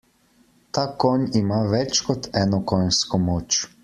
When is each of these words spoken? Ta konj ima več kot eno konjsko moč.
Ta 0.77 0.85
konj 1.03 1.27
ima 1.41 1.59
več 1.75 2.01
kot 2.07 2.29
eno 2.45 2.61
konjsko 2.73 3.21
moč. 3.29 3.61